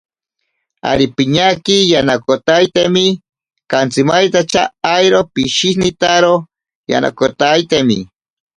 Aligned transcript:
Ari 0.91 1.05
piñaki 1.15 1.77
yanakotaitemi, 1.93 3.05
kantsimaintacha 3.71 4.61
airo 4.95 5.19
pishinitaro 5.33 6.33
yanakotaitemi. 6.91 7.97